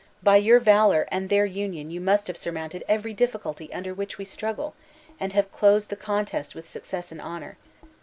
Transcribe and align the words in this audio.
by 0.23 0.35
your 0.35 0.59
valor 0.59 1.07
and 1.11 1.29
their 1.29 1.45
union 1.45 1.91
you 1.91 2.01
must 2.01 2.25
have 2.25 2.35
surmounted 2.35 2.83
every 2.87 3.13
difficulty 3.13 3.71
under 3.71 3.93
which 3.93 4.17
we 4.17 4.25
struggle, 4.25 4.73
and 5.19 5.33
have 5.33 5.51
closed 5.51 5.89
the 5.91 5.95
contest 5.95 6.55
with 6.55 6.67
success 6.67 7.11
and 7.11 7.21
honor. 7.21 7.55